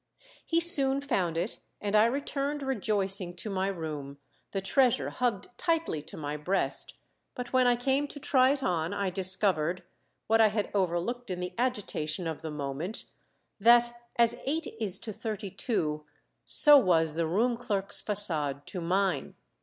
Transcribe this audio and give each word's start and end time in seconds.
He 0.43 0.59
soon 0.59 0.99
found 0.99 1.37
it, 1.37 1.59
and 1.79 1.95
I 1.95 2.05
returned 2.05 2.63
rejoicing 2.63 3.35
to 3.35 3.51
my 3.51 3.67
room, 3.67 4.17
the 4.51 4.59
treasure 4.59 5.11
hugged 5.11 5.55
tightly 5.59 6.01
to 6.01 6.17
my 6.17 6.37
breast; 6.37 6.95
but 7.35 7.53
when 7.53 7.67
I 7.67 7.75
came 7.75 8.07
to 8.07 8.19
try 8.19 8.49
it 8.51 8.63
on 8.63 8.95
I 8.95 9.11
discovered, 9.11 9.83
what 10.25 10.41
I 10.41 10.47
had 10.47 10.71
overlooked 10.73 11.29
in 11.29 11.39
the 11.39 11.53
agitation 11.55 12.25
of 12.25 12.41
the 12.41 12.49
moment, 12.49 13.05
that 13.59 13.93
as 14.15 14.39
eight 14.47 14.65
is 14.79 14.97
to 15.01 15.13
thirty 15.13 15.51
two, 15.51 16.03
so 16.47 16.79
was 16.79 17.13
the 17.13 17.27
room 17.27 17.55
clerk's 17.55 18.01
façade 18.01 18.65
to 18.65 18.81
mine! 18.81 19.35